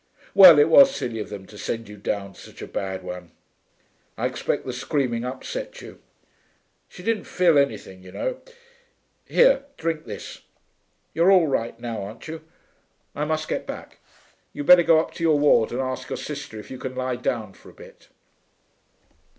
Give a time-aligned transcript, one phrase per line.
[0.33, 3.29] Well, it was silly of them to send you down to such a bad one.
[4.17, 6.01] I expect the screaming upset you.
[6.89, 8.41] She didn't feel anything, you know....
[9.27, 10.41] Here, drink this.
[11.13, 12.41] You're all right now, aren't you?
[13.13, 13.99] I must get back.
[14.53, 17.15] You'd better go up to your ward and ask your Sister if you can lie
[17.15, 18.07] down for a bit.'